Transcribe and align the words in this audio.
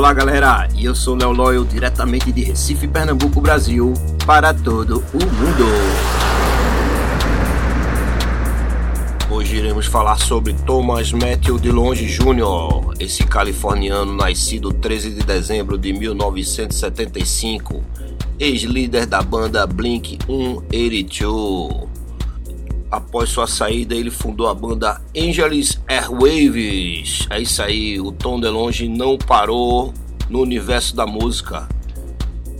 Olá 0.00 0.14
galera, 0.14 0.66
e 0.74 0.86
eu 0.86 0.94
sou 0.94 1.14
Léo 1.14 1.30
Loyal, 1.30 1.62
diretamente 1.62 2.32
de 2.32 2.42
Recife, 2.42 2.88
Pernambuco, 2.88 3.38
Brasil, 3.38 3.92
para 4.24 4.54
todo 4.54 5.04
o 5.12 5.18
mundo. 5.18 5.66
Hoje 9.30 9.56
iremos 9.56 9.84
falar 9.84 10.16
sobre 10.16 10.54
Thomas 10.54 11.12
Matthew 11.12 11.58
DeLonge 11.58 12.06
Jr., 12.06 12.94
esse 12.98 13.24
californiano 13.24 14.14
nascido 14.14 14.72
13 14.72 15.10
de 15.10 15.22
dezembro 15.22 15.76
de 15.76 15.92
1975, 15.92 17.84
ex-líder 18.38 19.04
da 19.04 19.20
banda 19.20 19.66
Blink-182. 19.66 21.89
Após 22.90 23.30
sua 23.30 23.46
saída, 23.46 23.94
ele 23.94 24.10
fundou 24.10 24.48
a 24.48 24.54
banda 24.54 25.00
Angeles 25.16 25.80
Airwaves. 25.86 27.26
É 27.30 27.40
isso 27.40 27.62
aí, 27.62 28.00
o 28.00 28.10
Tom 28.10 28.40
DeLonge 28.40 28.88
não 28.88 29.16
parou 29.16 29.94
no 30.28 30.40
universo 30.40 30.96
da 30.96 31.06
música 31.06 31.68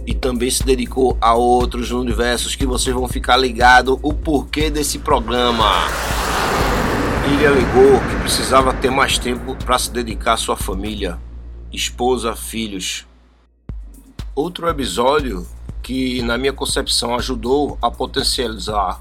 e 0.06 0.14
também 0.14 0.50
se 0.50 0.64
dedicou 0.64 1.16
a 1.20 1.34
outros 1.34 1.90
universos 1.90 2.54
que 2.54 2.64
vocês 2.64 2.94
vão 2.94 3.08
ficar 3.08 3.36
ligados 3.36 3.98
o 4.02 4.12
porquê 4.12 4.70
desse 4.70 5.00
programa. 5.00 5.86
Ele 7.24 7.46
alegou 7.46 8.00
que 8.00 8.20
precisava 8.22 8.72
ter 8.72 8.90
mais 8.90 9.18
tempo 9.18 9.56
para 9.64 9.78
se 9.78 9.90
dedicar 9.90 10.34
à 10.34 10.36
sua 10.36 10.56
família, 10.56 11.18
esposa, 11.72 12.34
filhos. 12.34 13.06
Outro 14.34 14.68
episódio 14.68 15.46
que, 15.82 16.22
na 16.22 16.38
minha 16.38 16.52
concepção, 16.52 17.14
ajudou 17.14 17.78
a 17.82 17.90
potencializar 17.90 19.00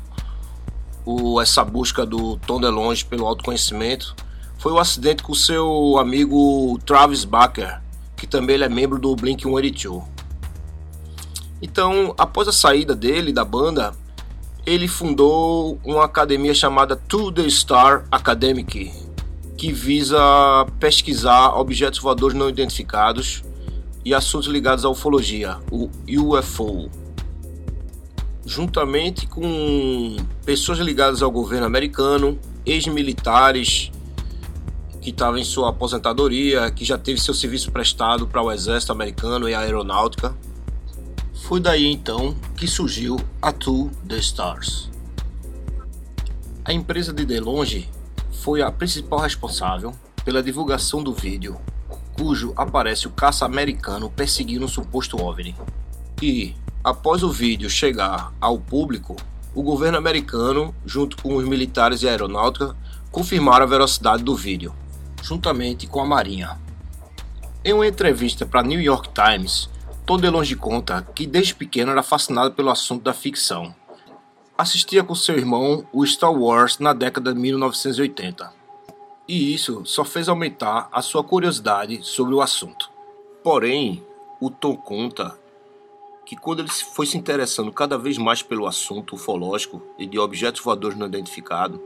o, 1.09 1.41
essa 1.41 1.65
busca 1.65 2.05
do 2.05 2.37
Tom 2.37 2.61
DeLonge 2.61 3.03
pelo 3.03 3.25
autoconhecimento 3.25 4.15
foi 4.59 4.71
o 4.71 4.77
acidente 4.77 5.23
com 5.23 5.33
seu 5.33 5.97
amigo 5.97 6.77
Travis 6.85 7.25
Barker, 7.25 7.81
que 8.15 8.27
também 8.27 8.55
ele 8.55 8.65
é 8.65 8.69
membro 8.69 8.99
do 8.99 9.15
Blink-182. 9.15 10.03
Então, 11.61 12.13
após 12.15 12.47
a 12.47 12.51
saída 12.51 12.93
dele 12.93 13.33
da 13.33 13.43
banda, 13.43 13.91
ele 14.65 14.87
fundou 14.87 15.79
uma 15.83 16.05
academia 16.05 16.53
chamada 16.53 16.95
To 16.95 17.31
The 17.31 17.49
Star 17.49 18.05
Academic, 18.11 18.93
que 19.57 19.71
visa 19.71 20.19
pesquisar 20.79 21.57
objetos 21.57 21.99
voadores 21.99 22.37
não 22.37 22.49
identificados 22.49 23.43
e 24.05 24.13
assuntos 24.13 24.47
ligados 24.47 24.85
à 24.85 24.89
ufologia, 24.89 25.57
o 25.71 25.89
UFO 26.07 26.89
juntamente 28.49 29.27
com 29.27 30.17
pessoas 30.43 30.79
ligadas 30.79 31.21
ao 31.21 31.29
governo 31.29 31.67
americano, 31.67 32.39
ex-militares 32.65 33.91
que 34.99 35.11
estavam 35.11 35.37
em 35.37 35.43
sua 35.43 35.69
aposentadoria, 35.69 36.71
que 36.71 36.83
já 36.83 36.97
teve 36.97 37.21
seu 37.21 37.33
serviço 37.35 37.71
prestado 37.71 38.25
para 38.25 38.41
o 38.41 38.51
exército 38.51 38.91
americano 38.91 39.47
e 39.47 39.53
a 39.53 39.59
aeronáutica. 39.59 40.35
Foi 41.43 41.59
daí 41.59 41.85
então 41.85 42.35
que 42.57 42.67
surgiu 42.67 43.17
a 43.39 43.51
Two 43.51 43.91
The 44.07 44.17
Stars. 44.17 44.89
A 46.65 46.73
empresa 46.73 47.13
de 47.13 47.25
DeLonge 47.25 47.87
foi 48.31 48.63
a 48.63 48.71
principal 48.71 49.19
responsável 49.19 49.93
pela 50.25 50.41
divulgação 50.41 51.03
do 51.03 51.13
vídeo, 51.13 51.55
cujo 52.17 52.51
aparece 52.55 53.07
o 53.07 53.11
caça 53.11 53.45
americano 53.45 54.09
perseguindo 54.09 54.65
um 54.65 54.67
suposto 54.67 55.21
OVNI. 55.21 55.55
E, 56.19 56.55
Após 56.81 57.23
o 57.23 57.29
vídeo 57.29 57.69
chegar 57.69 58.31
ao 58.39 58.57
público, 58.57 59.17
o 59.53 59.61
governo 59.61 59.97
americano, 59.97 60.73
junto 60.85 61.21
com 61.21 61.35
os 61.35 61.43
militares 61.45 62.01
e 62.01 62.07
a 62.07 62.11
aeronáutica, 62.11 62.73
confirmaram 63.11 63.65
a 63.65 63.69
veracidade 63.69 64.23
do 64.23 64.33
vídeo, 64.33 64.73
juntamente 65.21 65.87
com 65.87 65.99
a 65.99 66.05
Marinha. 66.05 66.57
Em 67.65 67.73
uma 67.73 67.85
entrevista 67.85 68.45
para 68.45 68.63
New 68.63 68.79
York 68.79 69.09
Times, 69.09 69.69
Tom 70.05 70.17
DeLonge 70.17 70.55
conta 70.55 71.01
que 71.13 71.27
desde 71.27 71.53
pequeno 71.53 71.91
era 71.91 72.01
fascinado 72.01 72.51
pelo 72.53 72.69
assunto 72.69 73.03
da 73.03 73.13
ficção. 73.13 73.75
Assistia 74.57 75.03
com 75.03 75.13
seu 75.13 75.37
irmão 75.37 75.85
o 75.91 76.05
Star 76.05 76.31
Wars 76.31 76.79
na 76.79 76.93
década 76.93 77.33
de 77.33 77.39
1980. 77.41 78.53
E 79.27 79.53
isso 79.53 79.85
só 79.85 80.05
fez 80.05 80.29
aumentar 80.29 80.87
a 80.93 81.01
sua 81.01 81.25
curiosidade 81.25 81.99
sobre 82.03 82.33
o 82.33 82.41
assunto. 82.41 82.89
Porém, 83.43 84.01
o 84.39 84.49
Tom 84.49 84.77
conta 84.77 85.37
que 86.29 86.35
quando 86.35 86.59
ele 86.59 86.69
foi 86.69 87.07
se 87.07 87.17
interessando 87.17 87.71
cada 87.71 87.97
vez 87.97 88.15
mais 88.19 88.43
pelo 88.43 88.67
assunto 88.67 89.15
ufológico 89.15 89.81
e 89.97 90.05
de 90.05 90.19
objetos 90.19 90.61
voadores 90.61 90.95
não 90.95 91.07
identificados, 91.07 91.79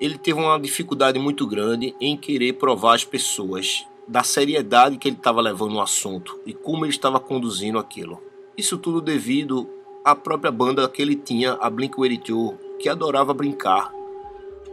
ele 0.00 0.18
teve 0.18 0.40
uma 0.40 0.58
dificuldade 0.58 1.16
muito 1.16 1.46
grande 1.46 1.94
em 2.00 2.16
querer 2.16 2.54
provar 2.54 2.96
às 2.96 3.04
pessoas 3.04 3.86
da 4.08 4.24
seriedade 4.24 4.96
que 4.96 5.06
ele 5.06 5.16
estava 5.16 5.40
levando 5.40 5.76
o 5.76 5.80
assunto 5.80 6.36
e 6.44 6.52
como 6.52 6.84
ele 6.84 6.90
estava 6.90 7.20
conduzindo 7.20 7.78
aquilo. 7.78 8.20
Isso 8.56 8.76
tudo 8.76 9.00
devido 9.00 9.70
à 10.04 10.16
própria 10.16 10.50
banda 10.50 10.88
que 10.88 11.00
ele 11.00 11.14
tinha, 11.14 11.52
a 11.52 11.70
Blink-182, 11.70 12.56
que 12.80 12.88
adorava 12.88 13.32
brincar, 13.32 13.92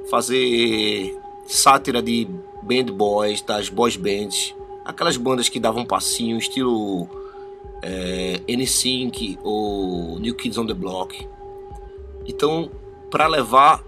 fazer 0.10 1.16
sátira 1.46 2.02
de 2.02 2.28
band 2.64 2.86
boys, 2.96 3.44
das 3.44 3.70
boys 3.70 3.96
bands, 3.96 4.56
aquelas 4.84 5.18
bandas 5.18 5.50
que 5.50 5.60
davam 5.60 5.86
passinho, 5.86 6.40
estilo 6.40 7.22
é, 7.82 8.42
NSYNC 8.48 9.40
ou 9.44 10.20
New 10.20 10.36
Kids 10.36 10.58
on 10.58 10.66
the 10.66 10.74
Block. 10.74 11.28
Então, 12.26 12.72
para 13.12 13.28
levar 13.28 13.84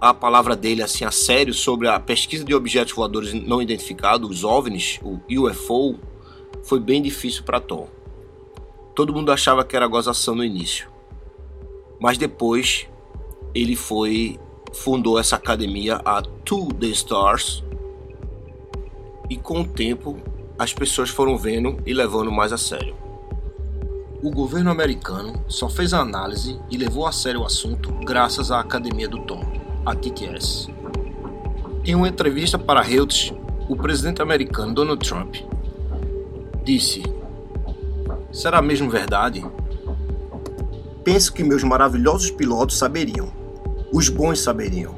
a 0.00 0.14
palavra 0.14 0.56
dele 0.56 0.82
assim 0.82 1.04
a 1.04 1.10
sério 1.10 1.52
sobre 1.52 1.88
a 1.88 2.00
pesquisa 2.00 2.44
de 2.44 2.54
objetos 2.54 2.94
voadores 2.94 3.34
não 3.34 3.60
identificados, 3.60 4.30
os 4.30 4.44
OVNIs, 4.44 4.98
o 5.02 5.20
UFO, 5.30 5.98
foi 6.62 6.80
bem 6.80 7.02
difícil 7.02 7.42
para 7.42 7.60
Tom. 7.60 7.88
Todo 8.94 9.12
mundo 9.12 9.30
achava 9.32 9.64
que 9.64 9.76
era 9.76 9.86
gozação 9.86 10.34
no 10.34 10.44
início. 10.44 10.88
Mas 12.00 12.16
depois 12.16 12.86
ele 13.54 13.76
foi 13.76 14.38
fundou 14.72 15.18
essa 15.18 15.36
academia 15.36 16.00
a 16.04 16.22
To 16.22 16.68
The 16.74 16.86
Stars 16.86 17.64
e 19.28 19.36
com 19.36 19.62
o 19.62 19.66
tempo 19.66 20.16
as 20.60 20.74
pessoas 20.74 21.08
foram 21.08 21.38
vendo 21.38 21.78
e 21.86 21.94
levando 21.94 22.30
mais 22.30 22.52
a 22.52 22.58
sério. 22.58 22.94
O 24.22 24.30
governo 24.30 24.70
americano 24.70 25.42
só 25.48 25.70
fez 25.70 25.94
a 25.94 26.00
análise 26.00 26.60
e 26.70 26.76
levou 26.76 27.06
a 27.06 27.12
sério 27.12 27.40
o 27.40 27.46
assunto 27.46 27.90
graças 28.04 28.50
à 28.50 28.60
Academia 28.60 29.08
do 29.08 29.20
Tom, 29.20 29.42
a 29.86 29.94
TTS. 29.94 30.68
Em 31.82 31.94
uma 31.94 32.10
entrevista 32.10 32.58
para 32.58 32.82
Reuters, 32.82 33.32
o 33.70 33.74
presidente 33.74 34.20
americano 34.20 34.74
Donald 34.74 35.02
Trump 35.08 35.34
disse: 36.62 37.02
Será 38.30 38.60
mesmo 38.60 38.90
verdade? 38.90 39.42
Penso 41.02 41.32
que 41.32 41.42
meus 41.42 41.64
maravilhosos 41.64 42.30
pilotos 42.30 42.76
saberiam. 42.76 43.32
Os 43.90 44.10
bons 44.10 44.40
saberiam. 44.40 44.94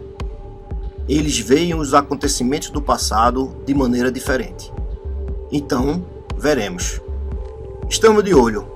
Eles 1.09 1.39
veem 1.39 1.73
os 1.73 1.95
acontecimentos 1.95 2.71
do 2.71 2.83
passado 2.83 3.63
de 3.65 3.73
maneira 3.73 4.11
diferente. 4.11 4.73
Então, 5.55 6.03
veremos. 6.39 6.99
Estamos 7.87 8.25
de 8.25 8.33
olho 8.33 8.67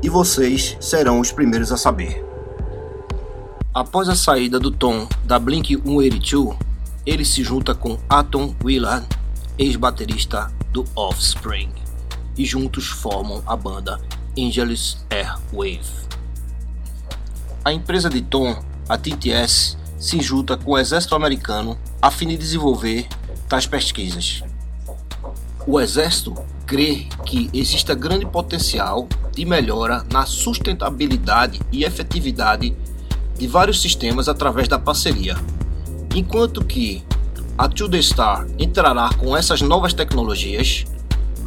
e 0.00 0.08
vocês 0.08 0.76
serão 0.78 1.18
os 1.18 1.32
primeiros 1.32 1.72
a 1.72 1.76
saber. 1.76 2.24
Após 3.74 4.08
a 4.08 4.14
saída 4.14 4.60
do 4.60 4.70
Tom 4.70 5.08
da 5.24 5.36
Blink 5.36 5.74
182, 5.74 6.56
ele 7.04 7.24
se 7.24 7.42
junta 7.42 7.74
com 7.74 7.98
Atom 8.08 8.54
Willard, 8.62 9.04
ex-baterista 9.58 10.52
do 10.70 10.84
Offspring, 10.94 11.72
e 12.38 12.44
juntos 12.44 12.86
formam 12.86 13.42
a 13.44 13.56
banda 13.56 14.00
Angelus 14.38 15.04
Airwave. 15.10 16.06
A 17.64 17.72
empresa 17.72 18.08
de 18.08 18.22
Tom, 18.22 18.62
a 18.88 18.96
TTS, 18.96 19.76
se 19.98 20.20
junta 20.20 20.56
com 20.56 20.70
o 20.70 20.78
exército 20.78 21.16
americano 21.16 21.76
a 22.00 22.12
fim 22.12 22.28
de 22.28 22.36
desenvolver 22.36 23.08
tais 23.48 23.66
pesquisas. 23.66 24.44
O 25.64 25.80
Exército 25.80 26.34
crê 26.66 27.06
que 27.24 27.48
exista 27.54 27.94
grande 27.94 28.26
potencial 28.26 29.06
de 29.32 29.44
melhora 29.44 30.04
na 30.10 30.26
sustentabilidade 30.26 31.60
e 31.70 31.84
efetividade 31.84 32.76
de 33.38 33.46
vários 33.46 33.80
sistemas 33.80 34.28
através 34.28 34.66
da 34.66 34.76
parceria, 34.76 35.36
enquanto 36.16 36.64
que 36.64 37.04
a 37.56 37.68
Star 38.00 38.44
entrará 38.58 39.10
com 39.14 39.36
essas 39.36 39.62
novas 39.62 39.94
tecnologias, 39.94 40.84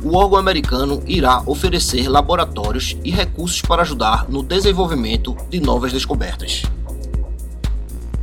o 0.01 0.15
órgão 0.15 0.39
americano 0.39 1.03
irá 1.06 1.44
oferecer 1.45 2.07
laboratórios 2.07 2.95
e 3.03 3.12
recursos 3.12 3.62
para 3.62 3.81
ajudar 3.81 4.29
no 4.29 4.41
desenvolvimento 4.41 5.35
de 5.50 5.59
novas 5.59 5.91
descobertas. 5.91 6.63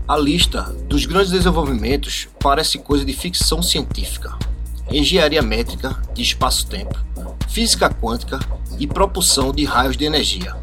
A 0.09 0.17
lista 0.17 0.63
dos 0.89 1.05
grandes 1.05 1.33
desenvolvimentos 1.33 2.29
parece 2.41 2.79
coisa 2.79 3.05
de 3.05 3.13
ficção 3.13 3.63
científica 3.63 4.39
engenharia 4.91 5.43
métrica 5.43 5.97
de 6.15 6.23
espaço-tempo, 6.23 6.99
física 7.49 7.89
quântica 7.89 8.39
e 8.79 8.87
propulsão 8.87 9.53
de 9.53 9.65
raios 9.65 9.97
de 9.97 10.05
energia. 10.05 10.57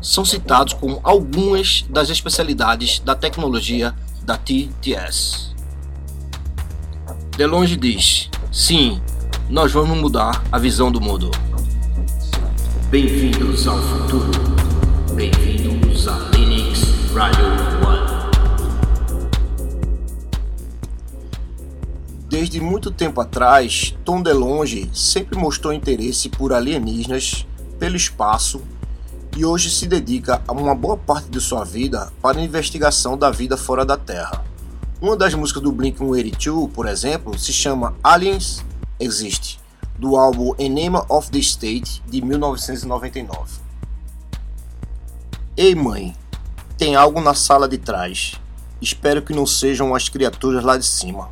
São 0.00 0.24
citados 0.24 0.74
como 0.74 1.00
algumas 1.02 1.84
das 1.88 2.10
especialidades 2.10 2.98
da 3.00 3.14
tecnologia 3.14 3.94
da 4.22 4.36
TTS. 4.36 5.54
DeLonge 7.36 7.76
diz: 7.76 8.30
Sim, 8.52 9.00
nós 9.48 9.72
vamos 9.72 9.98
mudar 9.98 10.42
a 10.52 10.58
visão 10.58 10.90
do 10.92 11.00
mundo. 11.00 11.30
Bem-vindos 12.90 13.66
ao 13.66 13.78
futuro. 13.78 14.30
Bem-vindos 15.14 16.06
a 16.06 16.18
Linux 16.34 17.12
Radio 17.14 17.83
Desde 22.44 22.60
muito 22.60 22.90
tempo 22.90 23.22
atrás, 23.22 23.96
Tom 24.04 24.20
DeLonge 24.20 24.90
sempre 24.92 25.34
mostrou 25.34 25.72
interesse 25.72 26.28
por 26.28 26.52
alienígenas, 26.52 27.46
pelo 27.78 27.96
espaço 27.96 28.60
e 29.34 29.46
hoje 29.46 29.70
se 29.70 29.86
dedica 29.86 30.42
a 30.46 30.52
uma 30.52 30.74
boa 30.74 30.94
parte 30.94 31.30
de 31.30 31.40
sua 31.40 31.64
vida 31.64 32.12
para 32.20 32.38
a 32.38 32.42
investigação 32.42 33.16
da 33.16 33.30
vida 33.30 33.56
fora 33.56 33.82
da 33.82 33.96
Terra. 33.96 34.44
Uma 35.00 35.16
das 35.16 35.32
músicas 35.32 35.62
do 35.62 35.72
Blink-182, 35.72 36.70
por 36.70 36.86
exemplo, 36.86 37.38
se 37.38 37.50
chama 37.50 37.94
Aliens 38.04 38.62
Exist, 39.00 39.58
do 39.98 40.14
álbum 40.14 40.54
Enema 40.58 41.06
of 41.08 41.30
the 41.30 41.38
State 41.38 42.02
de 42.06 42.20
1999. 42.20 43.58
Ei 45.56 45.74
mãe, 45.74 46.14
tem 46.76 46.94
algo 46.94 47.22
na 47.22 47.32
sala 47.32 47.66
de 47.66 47.78
trás. 47.78 48.34
Espero 48.82 49.22
que 49.22 49.32
não 49.32 49.46
sejam 49.46 49.94
as 49.94 50.10
criaturas 50.10 50.62
lá 50.62 50.76
de 50.76 50.84
cima. 50.84 51.30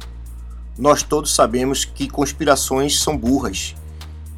Nós 0.78 1.02
todos 1.02 1.34
sabemos 1.34 1.84
que 1.84 2.08
conspirações 2.08 3.00
são 3.00 3.16
burras, 3.16 3.74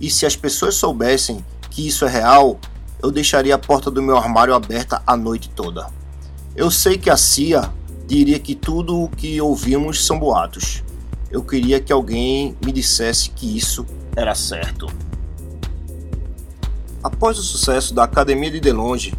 e 0.00 0.10
se 0.10 0.26
as 0.26 0.34
pessoas 0.34 0.74
soubessem 0.74 1.44
que 1.70 1.86
isso 1.86 2.04
é 2.04 2.08
real, 2.08 2.58
eu 3.02 3.10
deixaria 3.10 3.54
a 3.54 3.58
porta 3.58 3.90
do 3.90 4.02
meu 4.02 4.16
armário 4.16 4.54
aberta 4.54 5.02
a 5.06 5.16
noite 5.16 5.48
toda. 5.50 5.86
Eu 6.56 6.70
sei 6.70 6.98
que 6.98 7.10
a 7.10 7.16
CIA 7.16 7.72
diria 8.06 8.38
que 8.38 8.54
tudo 8.54 9.02
o 9.02 9.08
que 9.08 9.40
ouvimos 9.40 10.04
são 10.04 10.18
boatos. 10.18 10.82
Eu 11.30 11.42
queria 11.42 11.80
que 11.80 11.92
alguém 11.92 12.56
me 12.64 12.72
dissesse 12.72 13.30
que 13.30 13.56
isso 13.56 13.86
era 14.16 14.34
certo. 14.34 14.86
Após 17.02 17.38
o 17.38 17.42
sucesso 17.42 17.92
da 17.92 18.04
Academia 18.04 18.50
de 18.50 18.60
DeLonge, 18.60 19.12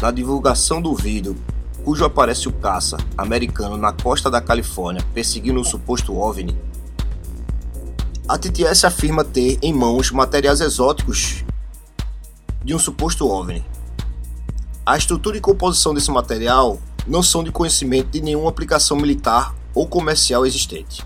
na 0.00 0.10
divulgação 0.10 0.80
do 0.82 0.94
vídeo, 0.94 1.36
cujo 1.84 2.04
aparece 2.04 2.48
o 2.48 2.52
caça 2.52 2.96
americano 3.16 3.76
na 3.76 3.92
costa 3.92 4.30
da 4.30 4.40
Califórnia 4.40 5.04
perseguindo 5.12 5.60
um 5.60 5.64
suposto 5.64 6.16
OVNI, 6.16 6.56
a 8.28 8.38
TTS 8.38 8.86
afirma 8.86 9.24
ter 9.24 9.58
em 9.60 9.72
mãos 9.72 10.12
materiais 10.12 10.60
exóticos 10.60 11.44
de 12.64 12.74
um 12.74 12.78
suposto 12.78 13.28
OVNI. 13.28 13.64
A 14.86 14.96
estrutura 14.96 15.36
e 15.36 15.40
composição 15.40 15.92
desse 15.92 16.10
material 16.10 16.78
não 17.06 17.22
são 17.22 17.42
de 17.42 17.50
conhecimento 17.50 18.10
de 18.10 18.20
nenhuma 18.20 18.48
aplicação 18.48 18.96
militar 18.96 19.54
ou 19.74 19.86
comercial 19.86 20.46
existente. 20.46 21.04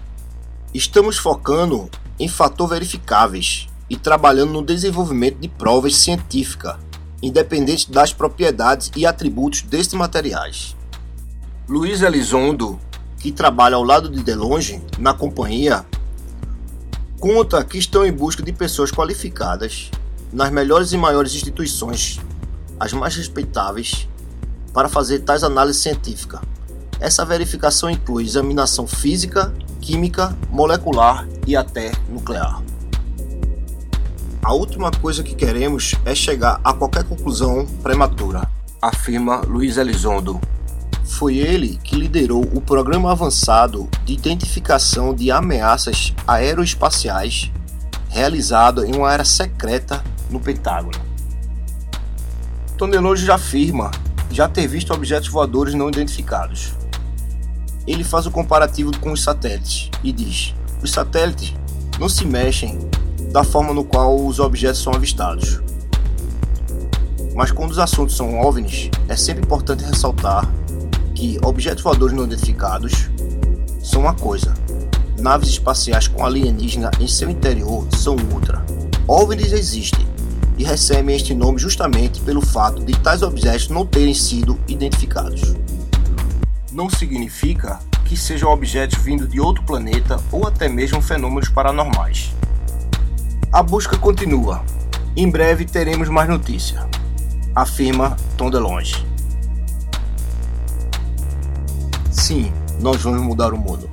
Estamos 0.75 1.17
focando 1.17 1.89
em 2.19 2.29
fatores 2.29 2.73
verificáveis 2.73 3.69
e 3.89 3.97
trabalhando 3.97 4.53
no 4.53 4.63
desenvolvimento 4.63 5.39
de 5.39 5.49
provas 5.49 5.97
científicas, 5.97 6.77
independente 7.27 7.91
das 7.91 8.13
propriedades 8.13 8.91
e 8.95 9.07
atributos 9.07 9.63
destes 9.63 9.95
materiais. 9.95 10.77
Luiz 11.69 12.03
Elizondo, 12.03 12.79
que 13.19 13.33
trabalha 13.33 13.77
ao 13.77 13.83
lado 13.83 14.11
de 14.11 14.23
Delonge 14.23 14.83
na 14.99 15.15
companhia, 15.15 15.87
conta 17.19 17.65
que 17.65 17.79
estão 17.79 18.05
em 18.05 18.13
busca 18.13 18.43
de 18.43 18.53
pessoas 18.53 18.91
qualificadas 18.91 19.91
nas 20.31 20.51
melhores 20.51 20.93
e 20.93 20.97
maiores 20.99 21.35
instituições, 21.35 22.21
as 22.79 22.93
mais 22.93 23.17
respeitáveis, 23.17 24.07
para 24.75 24.89
fazer 24.89 25.21
tais 25.21 25.43
análises 25.43 25.81
científicas. 25.83 26.41
Essa 27.01 27.25
verificação 27.25 27.89
inclui 27.89 28.25
examinação 28.25 28.87
física, 28.87 29.55
química, 29.81 30.37
molecular 30.51 31.27
e 31.47 31.57
até 31.57 31.93
nuclear. 32.09 32.63
A 34.45 34.53
última 34.53 34.91
coisa 34.91 35.23
que 35.23 35.35
queremos 35.35 35.95
é 36.05 36.15
chegar 36.15 36.61
a 36.63 36.75
qualquer 36.75 37.03
conclusão 37.05 37.65
prematura, 37.83 38.47
afirma 38.81 39.41
Luiz 39.41 39.79
Elizondo. 39.79 40.39
Foi 41.03 41.39
ele 41.39 41.79
que 41.83 41.97
liderou 41.97 42.43
o 42.53 42.61
programa 42.61 43.11
avançado 43.11 43.89
de 44.05 44.13
identificação 44.13 45.15
de 45.15 45.31
ameaças 45.31 46.13
aeroespaciais 46.27 47.51
realizado 48.11 48.85
em 48.85 48.95
uma 48.95 49.11
era 49.11 49.25
secreta 49.25 50.05
no 50.29 50.39
Pentágono. 50.39 51.01
Tondelonge 52.77 53.25
já 53.25 53.37
afirma 53.37 53.91
já 54.31 54.47
ter 54.47 54.67
visto 54.67 54.93
objetos 54.93 55.29
voadores 55.29 55.73
não 55.73 55.89
identificados. 55.89 56.75
Ele 57.87 58.05
faz 58.05 58.27
o 58.27 58.31
comparativo 58.31 58.95
com 58.99 59.11
os 59.11 59.23
satélites 59.23 59.91
e 60.03 60.13
diz: 60.13 60.55
os 60.83 60.91
satélites 60.91 61.55
não 61.99 62.11
se 62.11 62.27
mexem 62.27 62.79
da 63.35 63.43
forma 63.43 63.75
no 63.75 63.83
qual 63.83 64.25
os 64.25 64.39
objetos 64.39 64.81
são 64.81 64.95
avistados. 64.95 65.61
Mas 67.35 67.51
quando 67.51 67.73
os 67.73 67.81
assuntos 67.81 68.17
são 68.17 68.41
OVNIs, 68.41 68.91
é 69.09 69.17
sempre 69.17 69.43
importante 69.43 69.83
ressaltar 69.83 70.49
que 71.17 71.37
objetos 71.43 71.83
voadores 71.83 72.15
não 72.15 72.27
identificados 72.27 73.11
são 73.83 74.03
uma 74.03 74.15
coisa, 74.15 74.55
naves 75.19 75.49
espaciais 75.49 76.07
com 76.07 76.25
alienígena 76.25 76.93
em 77.01 77.09
seu 77.09 77.29
interior 77.29 77.85
são 77.97 78.15
outra. 78.33 78.65
OVNIs 79.09 79.51
existem, 79.51 80.07
e 80.57 80.63
recebem 80.63 81.17
este 81.17 81.35
nome 81.35 81.59
justamente 81.59 82.21
pelo 82.21 82.41
fato 82.41 82.85
de 82.85 82.97
tais 83.01 83.21
objetos 83.21 83.69
não 83.69 83.85
terem 83.85 84.15
sido 84.15 84.57
identificados. 84.69 85.57
Não 86.71 86.89
significa 86.89 87.81
que 88.05 88.17
sejam 88.17 88.53
objetos 88.53 89.03
vindos 89.03 89.29
de 89.29 89.41
outro 89.41 89.65
planeta 89.65 90.21
ou 90.31 90.47
até 90.47 90.69
mesmo 90.69 91.03
fenômenos 91.03 91.49
paranormais. 91.49 92.33
A 93.55 93.63
busca 93.63 93.97
continua. 93.97 94.63
Em 95.17 95.31
breve 95.31 95.65
teremos 95.65 96.09
mais 96.09 96.29
notícia, 96.29 96.89
afirma 97.55 98.17
Tom 98.37 98.51
DeLonge. 98.51 99.07
Sim, 102.11 102.53
nós 102.81 103.01
vamos 103.01 103.23
mudar 103.23 103.55
o 103.55 103.57
mundo. 103.57 103.89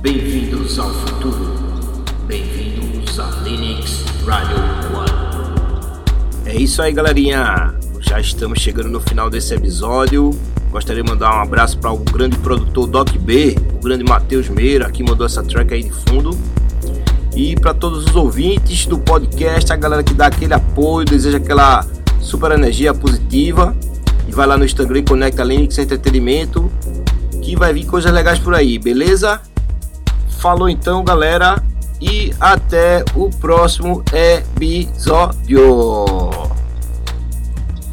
Bem-vindos 0.00 0.78
ao 0.78 0.88
futuro. 0.88 2.04
Bem-vindos 2.26 3.20
a 3.20 3.26
Linux 3.42 4.02
Radio 4.24 4.56
One. 4.96 6.46
É 6.46 6.56
isso 6.56 6.80
aí, 6.80 6.90
galerinha. 6.90 7.74
Já 8.00 8.18
estamos 8.18 8.60
chegando 8.60 8.88
no 8.88 9.00
final 9.00 9.28
desse 9.28 9.52
episódio. 9.52 10.30
Gostaria 10.70 11.02
de 11.02 11.10
mandar 11.10 11.36
um 11.36 11.42
abraço 11.42 11.76
para 11.76 11.92
o 11.92 11.98
grande 11.98 12.38
produtor 12.38 12.86
Doc 12.86 13.10
B, 13.18 13.56
o 13.74 13.82
grande 13.82 14.04
Matheus 14.04 14.48
Meira, 14.48 14.90
que 14.90 15.02
mandou 15.02 15.26
essa 15.26 15.42
track 15.42 15.74
aí 15.74 15.82
de 15.82 15.90
fundo. 15.90 16.30
E 17.38 17.54
para 17.54 17.72
todos 17.72 18.04
os 18.04 18.16
ouvintes 18.16 18.84
do 18.84 18.98
podcast, 18.98 19.72
a 19.72 19.76
galera 19.76 20.02
que 20.02 20.12
dá 20.12 20.26
aquele 20.26 20.52
apoio, 20.52 21.06
deseja 21.06 21.36
aquela 21.36 21.86
super 22.20 22.50
energia 22.50 22.92
positiva. 22.92 23.76
E 24.26 24.32
vai 24.32 24.44
lá 24.44 24.58
no 24.58 24.64
Instagram 24.64 25.04
conecta 25.04 25.44
Linux 25.44 25.78
Entretenimento, 25.78 26.68
que 27.40 27.54
vai 27.54 27.72
vir 27.72 27.86
coisas 27.86 28.12
legais 28.12 28.40
por 28.40 28.56
aí, 28.56 28.76
beleza? 28.76 29.40
Falou 30.40 30.68
então, 30.68 31.04
galera 31.04 31.62
e 32.00 32.34
até 32.40 33.04
o 33.14 33.30
próximo 33.30 34.02
episódio. 34.12 35.60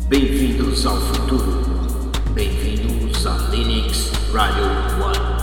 Bem-vindos 0.10 0.88
ao 0.88 0.98
futuro. 1.00 1.64
Bem-vindos 2.34 3.28
a 3.28 3.38
Linux 3.52 4.12
Radio 4.34 4.66
Nós 4.98 5.35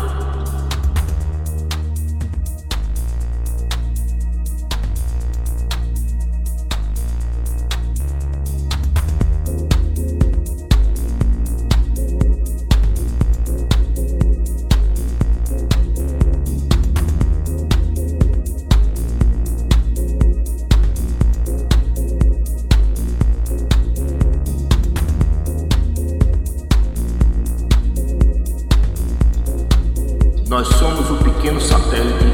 pequeno 31.42 31.60
satélite 31.60 32.24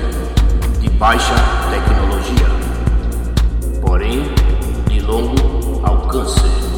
de 0.81 0.91
baixa 0.91 1.35
tecnologia, 1.71 2.47
porém 3.81 4.23
de 4.87 5.00
longo 5.00 5.81
alcance. 5.83 6.77